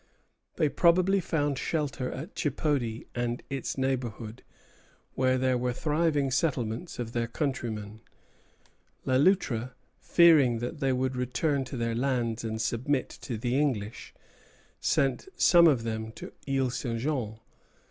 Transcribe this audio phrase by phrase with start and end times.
[0.55, 4.41] They probably found shelter at Chipody and its neighborhood,
[5.13, 8.01] where there were thriving settlements of their countrymen.
[9.05, 14.11] Le Loutre, fearing that they would return to their lands and submit to the English,
[14.79, 16.97] sent some of them to Isle St.
[16.99, 17.37] Jean.